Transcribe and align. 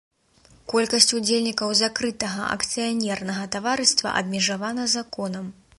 Колькасць 0.71 1.13
удзельнікаў 1.19 1.73
закрытага 1.83 2.49
акцыянернага 2.55 3.43
таварыства 3.59 4.17
абмежавана 4.23 4.93
законам. 4.99 5.45